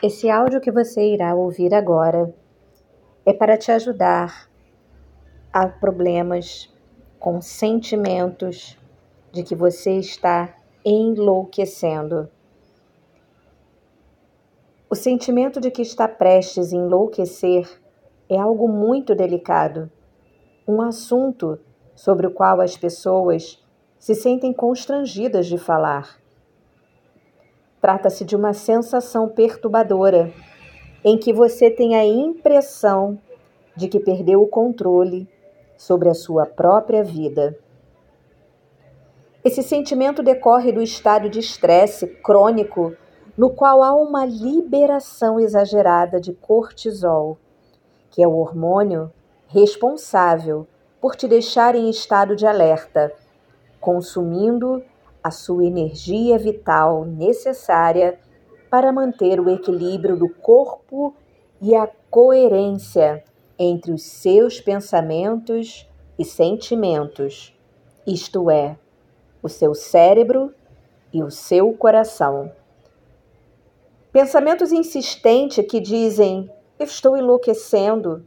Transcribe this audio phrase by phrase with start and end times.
[0.00, 2.32] Esse áudio que você irá ouvir agora
[3.26, 4.48] é para te ajudar
[5.52, 6.72] a problemas
[7.18, 8.78] com sentimentos
[9.32, 12.28] de que você está enlouquecendo.
[14.88, 17.68] O sentimento de que está prestes a enlouquecer
[18.28, 19.90] é algo muito delicado,
[20.66, 21.58] um assunto
[21.96, 23.60] sobre o qual as pessoas
[23.98, 26.20] se sentem constrangidas de falar.
[27.80, 30.32] Trata-se de uma sensação perturbadora
[31.04, 33.18] em que você tem a impressão
[33.76, 35.28] de que perdeu o controle
[35.76, 37.56] sobre a sua própria vida.
[39.44, 42.94] Esse sentimento decorre do estado de estresse crônico
[43.36, 47.38] no qual há uma liberação exagerada de cortisol,
[48.10, 49.12] que é o hormônio
[49.46, 50.66] responsável
[51.00, 53.12] por te deixar em estado de alerta,
[53.80, 54.82] consumindo
[55.28, 58.18] a sua energia vital necessária
[58.70, 61.14] para manter o equilíbrio do corpo
[61.60, 63.22] e a coerência
[63.58, 65.86] entre os seus pensamentos
[66.18, 67.54] e sentimentos,
[68.06, 68.78] isto é,
[69.42, 70.54] o seu cérebro
[71.12, 72.50] e o seu coração.
[74.10, 78.24] Pensamentos insistentes que dizem: Eu estou enlouquecendo.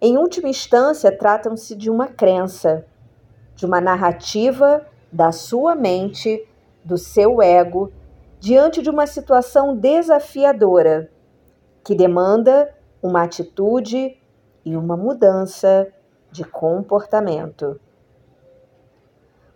[0.00, 2.86] Em última instância, tratam-se de uma crença,
[3.54, 6.46] de uma narrativa da sua mente,
[6.84, 7.92] do seu ego,
[8.38, 11.10] diante de uma situação desafiadora
[11.84, 14.18] que demanda uma atitude
[14.64, 15.92] e uma mudança
[16.30, 17.80] de comportamento.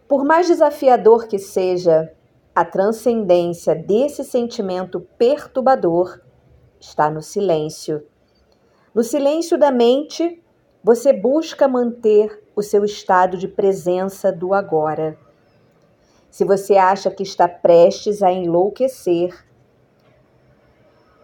[0.09, 2.13] Por mais desafiador que seja,
[2.55, 6.21] a transcendência desse sentimento perturbador
[6.79, 8.07] está no silêncio.
[8.95, 10.43] No silêncio da mente,
[10.83, 15.19] você busca manter o seu estado de presença do agora.
[16.35, 19.47] Se você acha que está prestes a enlouquecer,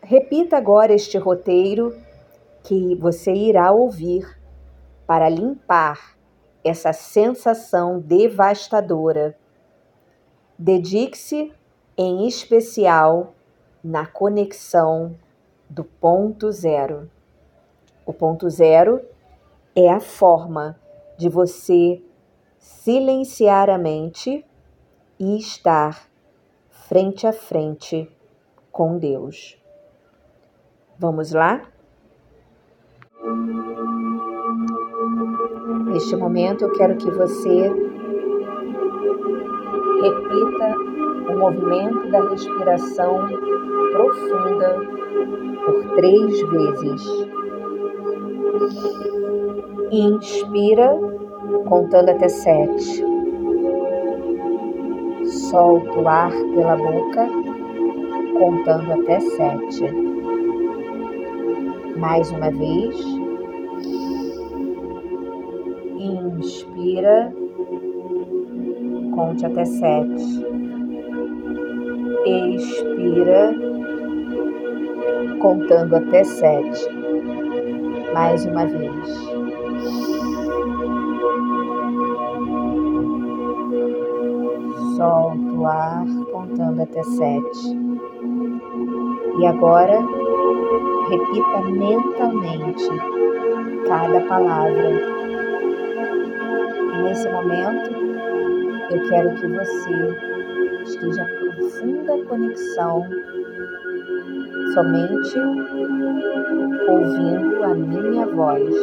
[0.00, 2.00] repita agora este roteiro
[2.62, 4.38] que você irá ouvir
[5.08, 6.16] para limpar
[6.62, 9.36] essa sensação devastadora.
[10.56, 11.52] Dedique-se
[11.98, 13.34] em especial
[13.82, 15.16] na conexão
[15.68, 17.10] do ponto zero.
[18.06, 19.04] O ponto zero
[19.74, 20.78] é a forma
[21.18, 22.00] de você
[22.60, 24.46] silenciar a mente
[25.20, 26.08] e estar
[26.70, 28.10] frente a frente
[28.72, 29.58] com Deus.
[30.98, 31.60] Vamos lá?
[35.92, 37.70] Neste momento eu quero que você
[40.00, 40.76] repita
[41.30, 43.28] o movimento da respiração
[43.92, 44.78] profunda
[45.66, 47.28] por três vezes.
[49.90, 50.98] Inspira,
[51.68, 53.09] contando até sete
[55.50, 57.26] solta o ar pela boca,
[58.38, 59.84] contando até sete.
[61.98, 62.96] Mais uma vez.
[65.98, 67.34] Inspira,
[69.14, 70.46] conte até sete.
[72.24, 73.54] Expira,
[75.40, 76.88] contando até sete.
[78.14, 79.29] Mais uma vez.
[85.00, 87.78] Solta o ar contando até sete.
[89.38, 89.98] E agora,
[91.08, 92.88] repita mentalmente
[93.88, 94.90] cada palavra.
[96.92, 97.90] E nesse momento,
[98.90, 103.06] eu quero que você esteja em profunda conexão,
[104.74, 105.38] somente
[106.88, 108.74] ouvindo a minha voz.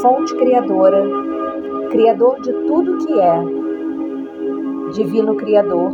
[0.00, 1.04] Fonte Criadora,
[1.90, 3.57] Criador de tudo que é,
[4.92, 5.92] Divino Criador,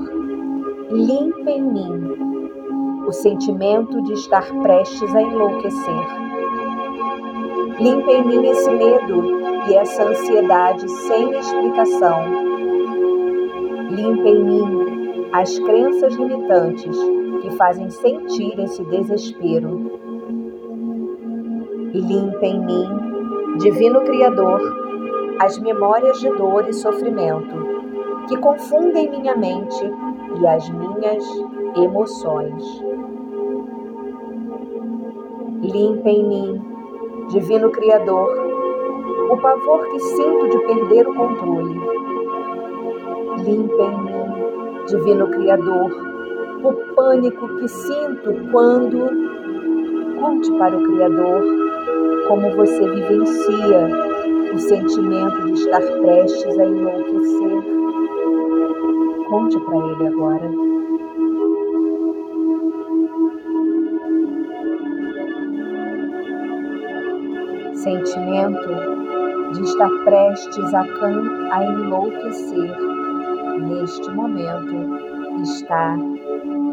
[0.91, 6.07] limpa em mim o sentimento de estar prestes a enlouquecer.
[7.81, 12.25] Limpa em mim esse medo e essa ansiedade sem explicação.
[13.91, 16.97] Limpa em mim as crenças limitantes
[17.43, 20.01] que fazem sentir esse desespero.
[21.93, 22.89] Limpa em mim,
[23.59, 24.61] Divino Criador,
[25.41, 27.54] as memórias de dor e sofrimento
[28.29, 29.93] que confundem minha mente
[30.41, 31.25] e as minhas
[31.77, 32.85] emoções.
[35.63, 36.63] Limpa em mim,
[37.29, 38.31] Divino Criador,
[39.31, 41.81] o pavor que sinto de perder o controle.
[43.45, 45.91] Limpa em mim, Divino Criador,
[46.63, 49.25] o pânico que sinto quando.
[50.21, 51.43] Conte para o Criador
[52.29, 53.89] como você vivencia
[54.55, 57.84] o sentimento de estar prestes a enlouquecer.
[59.35, 60.49] Conte para ele agora.
[67.75, 68.69] Sentimento
[69.55, 71.49] de estar prestes a, can...
[71.51, 72.77] a enlouquecer
[73.59, 75.97] neste momento está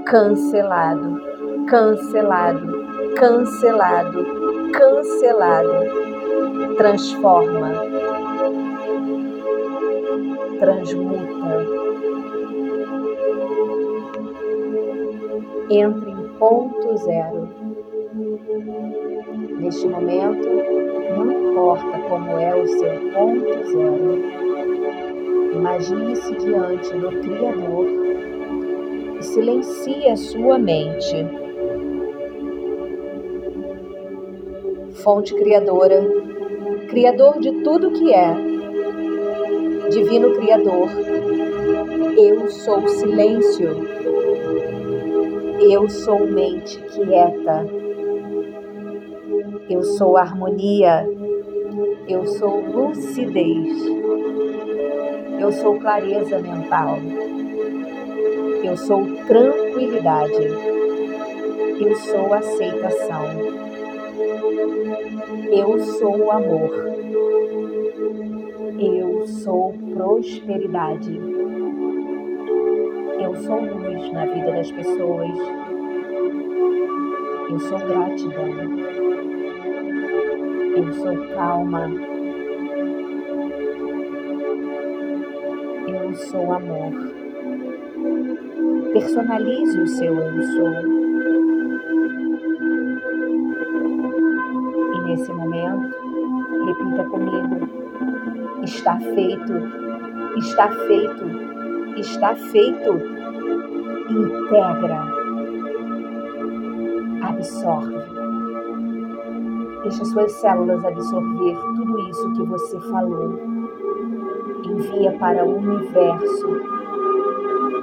[0.05, 1.19] cancelado,
[1.65, 2.85] cancelado,
[3.15, 4.23] cancelado,
[4.71, 6.11] cancelado.
[6.77, 7.71] Transforma,
[10.59, 11.80] transmuta
[15.73, 17.47] Entre em ponto zero.
[19.57, 20.49] Neste momento,
[21.15, 24.21] não importa como é o seu ponto zero,
[25.55, 27.87] imagine-se diante do Criador
[29.17, 31.25] e silencie a sua mente.
[34.95, 36.05] Fonte Criadora,
[36.89, 38.35] Criador de tudo que é,
[39.89, 40.89] Divino Criador,
[42.17, 43.90] eu sou silêncio,
[45.61, 47.65] eu sou mente quieta.
[49.69, 51.07] Eu sou harmonia,
[52.07, 53.85] eu sou lucidez,
[55.39, 56.97] eu sou clareza mental,
[58.63, 60.47] eu sou tranquilidade,
[61.79, 63.25] eu sou aceitação,
[65.51, 66.71] eu sou amor,
[68.79, 71.21] eu sou prosperidade,
[73.19, 73.80] eu sou luz
[74.13, 75.37] na vida das pessoas,
[77.49, 78.91] eu sou gratidão.
[80.73, 81.91] Eu sou calma.
[85.87, 86.93] Eu sou amor.
[88.93, 90.71] Personalize o seu eu sou.
[94.95, 95.93] E nesse momento,
[96.65, 97.69] repita comigo:
[98.63, 99.53] está feito,
[100.37, 101.25] está feito,
[101.97, 103.20] está feito.
[104.11, 105.07] Integra,
[107.21, 108.01] absorve
[109.83, 113.39] Deixa suas células absorver tudo isso que você falou.
[114.63, 116.47] Envia para o universo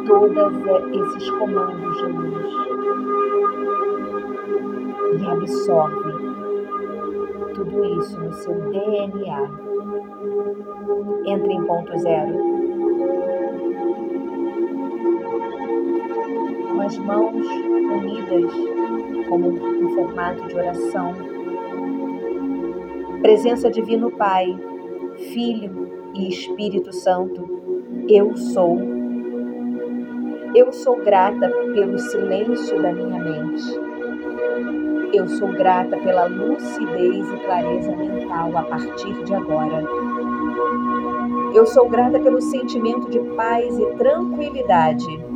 [0.07, 0.53] todos
[0.93, 2.55] esses comandos de luz
[5.21, 6.13] e absorve
[7.55, 9.51] tudo isso no seu DNA.
[11.27, 12.58] Entre em ponto zero.
[16.89, 18.51] As mãos unidas
[19.29, 21.13] como um formato de oração
[23.21, 24.59] Presença Divino Pai,
[25.35, 27.47] Filho e Espírito Santo,
[28.09, 28.79] eu sou.
[30.55, 33.65] Eu sou grata pelo silêncio da minha mente.
[35.13, 39.85] Eu sou grata pela lucidez e clareza mental a partir de agora.
[41.55, 45.28] Eu sou grata pelo sentimento de paz e tranquilidade.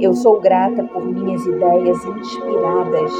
[0.00, 3.12] Eu sou grata por minhas ideias inspiradas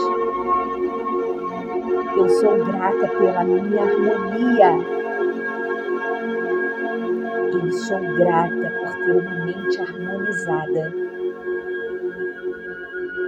[2.16, 4.72] eu sou grata pela minha harmonia.
[7.52, 10.92] Eu sou grata por ter uma mente harmonizada.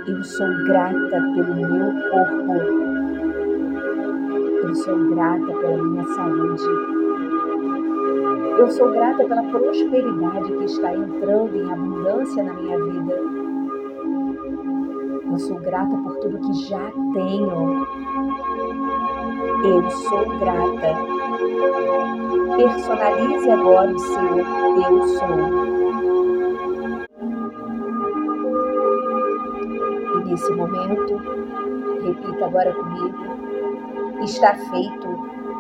[0.07, 2.55] Eu sou grata pelo meu corpo.
[4.63, 6.65] Eu sou grata pela minha saúde.
[8.59, 13.42] Eu sou grata pela prosperidade que está entrando em abundância na minha vida.
[15.33, 17.87] Eu sou grata por tudo que já tenho.
[19.65, 20.95] Eu sou grata.
[22.55, 24.39] Personalize agora o seu
[24.77, 25.39] Eu sou.
[30.21, 31.17] E nesse momento,
[32.05, 33.25] repita agora comigo:
[34.23, 35.09] está feito,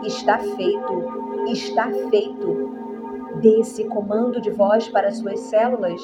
[0.04, 2.74] está feito, está feito.
[3.40, 6.02] Dê esse comando de voz para suas células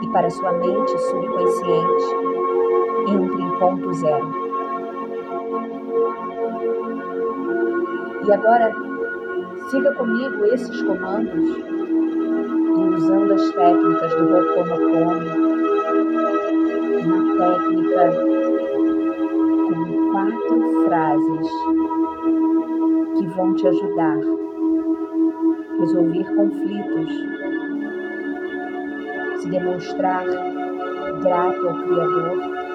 [0.00, 2.37] e para sua mente subconsciente.
[3.58, 4.30] Entre em ponto zero.
[8.24, 8.72] E agora,
[9.70, 11.56] siga comigo esses comandos
[12.76, 15.26] e usando as técnicas do Ho'oponopono,
[17.04, 18.02] uma técnica
[19.66, 21.48] com quatro frases
[23.18, 24.18] que vão te ajudar
[25.70, 27.12] a resolver conflitos,
[29.40, 30.24] se demonstrar
[31.22, 32.67] grato ao Criador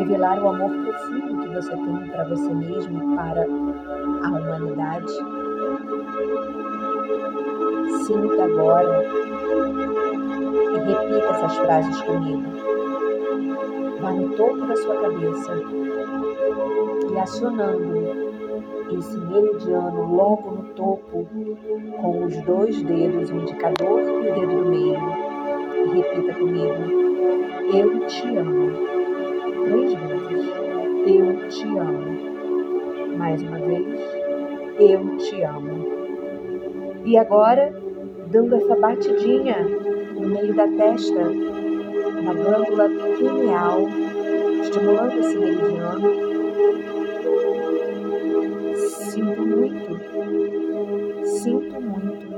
[0.00, 5.12] revelar o amor profundo que você tem para você mesmo e para a humanidade.
[8.06, 9.04] Sinta agora
[10.72, 12.42] e repita essas frases comigo.
[14.00, 15.52] Vá no topo da sua cabeça
[17.12, 18.30] e acionando
[18.96, 21.28] esse meridiano logo no topo
[22.00, 25.30] com os dois dedos, o indicador e o dedo do meio.
[25.84, 26.74] E repita comigo:
[27.72, 28.89] Eu te amo.
[31.12, 33.16] Eu te amo.
[33.18, 34.00] Mais uma vez,
[34.78, 35.88] eu te amo.
[37.04, 37.74] E agora,
[38.28, 39.56] dando essa batidinha
[40.14, 41.24] no meio da testa,
[42.22, 42.88] na glândula
[43.18, 43.88] pineal,
[44.62, 46.30] estimulando esse meridiano.
[49.10, 49.98] Sinto muito,
[51.24, 52.28] sinto muito,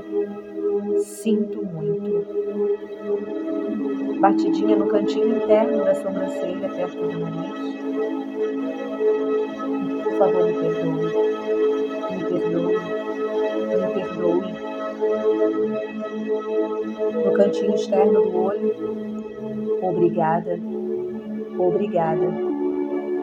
[1.03, 3.52] sinto muito.
[4.23, 7.75] Batidinha no cantinho interno da sobrancelha, perto do nariz.
[10.01, 11.11] Por favor, me perdoe.
[12.09, 12.77] Me perdoe.
[13.81, 14.49] Me perdoe.
[17.25, 18.69] No cantinho externo do olho.
[19.81, 20.57] Obrigada.
[21.59, 22.27] Obrigada.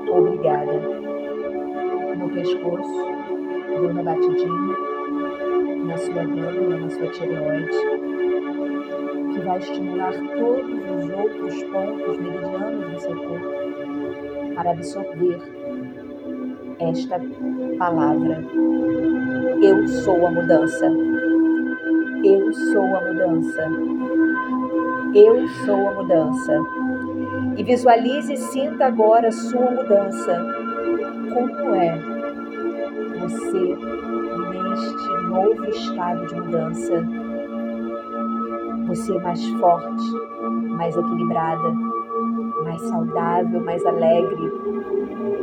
[0.07, 0.73] Obrigada.
[2.19, 3.07] No pescoço,
[3.71, 4.77] deu uma batidinha
[5.87, 8.00] na sua glândula, na sua tireoide,
[9.51, 15.41] vai estimular todos os outros pontos meridianos do seu corpo para absorver
[16.79, 17.21] esta
[17.77, 18.45] palavra.
[19.61, 20.87] Eu sou a mudança.
[22.23, 23.69] Eu sou a mudança.
[25.17, 26.57] Eu sou a mudança.
[27.57, 30.47] E visualize e sinta agora a sua mudança.
[31.35, 31.99] Como é
[33.19, 33.77] você
[34.53, 37.30] neste novo estado de mudança?
[38.91, 40.13] Você mais forte,
[40.77, 41.73] mais equilibrada,
[42.65, 44.53] mais saudável, mais alegre.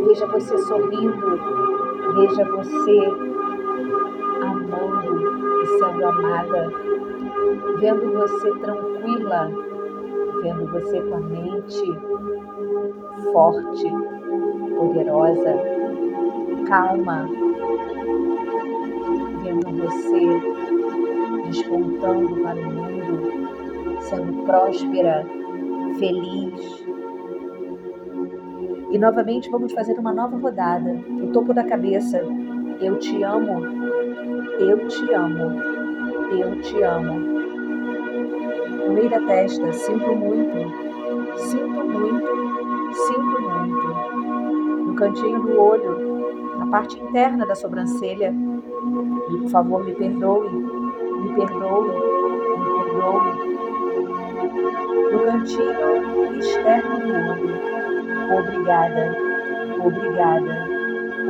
[0.05, 1.39] Veja você sorrindo,
[2.15, 2.99] veja você
[4.41, 6.71] amando e sendo amada,
[7.79, 9.51] vendo você tranquila
[10.41, 11.99] vendo você com a mente
[13.31, 13.91] forte,
[14.77, 15.55] poderosa,
[16.67, 17.27] calma,
[19.43, 20.41] vendo você
[21.47, 23.36] despontando para o mundo,
[24.09, 25.25] sendo próspera,
[25.99, 26.85] feliz.
[28.91, 30.91] E novamente vamos fazer uma nova rodada.
[31.23, 32.21] O topo da cabeça.
[32.79, 33.65] Eu te amo.
[34.59, 35.61] Eu te amo.
[36.31, 37.37] Eu te amo
[38.87, 39.71] no meio da testa.
[39.73, 40.57] Sinto muito,
[41.37, 42.27] sinto muito,
[42.93, 44.85] sinto muito.
[44.85, 48.33] No cantinho do olho, na parte interna da sobrancelha.
[49.29, 51.89] E, por favor, me perdoe, me perdoe,
[52.57, 53.56] me perdoe.
[55.11, 58.39] No cantinho externo do olho.
[58.39, 59.15] Obrigada,
[59.79, 60.67] obrigada,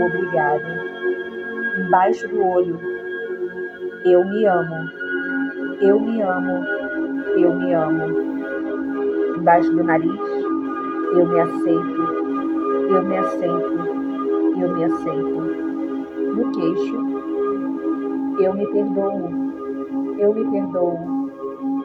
[0.05, 0.88] obrigada.
[1.79, 2.79] Embaixo do olho.
[4.03, 4.89] Eu me amo.
[5.81, 6.77] Eu me amo
[7.41, 8.05] eu me amo.
[9.38, 10.19] Embaixo do nariz,
[11.15, 12.01] eu me aceito,
[12.89, 13.79] eu me aceito,
[14.59, 15.67] eu me aceito.
[16.36, 16.95] No queixo,
[18.39, 19.29] eu me perdoo,
[20.17, 20.97] eu me perdoo,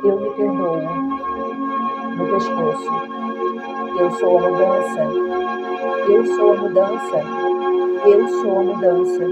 [0.04, 1.01] eu me perdoo.
[2.16, 2.90] No pescoço,
[3.98, 5.00] eu sou a mudança,
[6.08, 7.22] eu sou a mudança,
[8.06, 9.24] eu sou a mudança.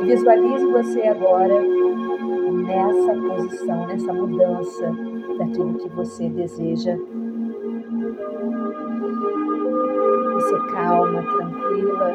[0.00, 1.60] E visualize você agora
[2.52, 4.92] nessa posição, nessa mudança
[5.38, 6.96] daquilo que você deseja.
[10.34, 12.14] Você calma, tranquila,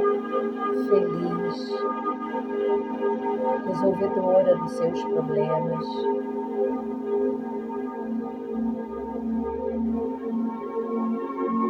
[0.89, 1.83] feliz,
[3.65, 6.18] resolvedora dos seus problemas.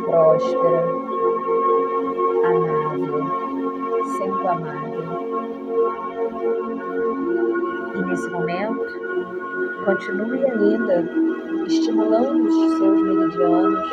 [0.09, 0.83] Próspera,
[2.43, 3.23] amável,
[4.17, 5.01] sendo amada.
[7.93, 8.87] E nesse momento,
[9.85, 11.05] continue ainda
[11.67, 13.89] estimulando os seus meridianos,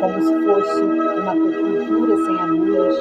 [0.00, 2.96] como se fosse uma acupuntura sem agulhas,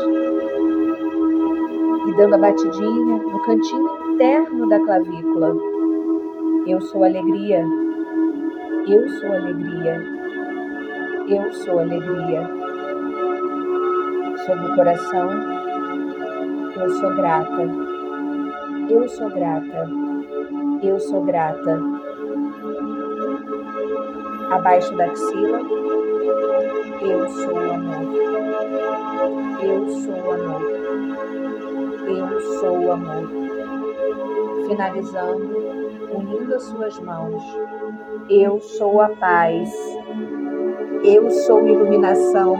[2.07, 5.55] e dando a batidinha no cantinho interno da clavícula.
[6.67, 7.65] Eu sou alegria,
[8.85, 10.20] eu sou alegria,
[11.27, 12.49] eu sou alegria.
[14.45, 15.29] Sobre o coração,
[16.75, 17.69] eu sou grata,
[18.89, 19.89] eu sou grata,
[20.81, 21.79] eu sou grata
[24.51, 25.59] abaixo da axila.
[27.01, 28.13] Eu sou amor.
[29.63, 30.61] Eu sou amor.
[32.07, 33.29] Eu sou amor.
[34.67, 35.57] Finalizando,
[36.13, 37.43] unindo as suas mãos.
[38.29, 39.71] Eu sou a paz.
[41.03, 42.55] Eu sou iluminação.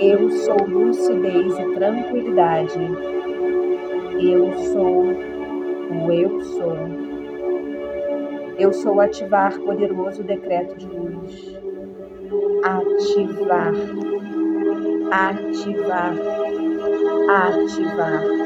[0.00, 2.78] Eu sou lucidez e tranquilidade.
[4.20, 6.76] Eu sou o eu sou.
[8.58, 11.60] Eu sou ativar poderoso decreto de luz.
[12.64, 13.72] Ativar,
[15.12, 16.14] ativar,
[17.28, 18.41] ativar.